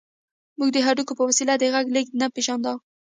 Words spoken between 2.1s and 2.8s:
نه پېژانده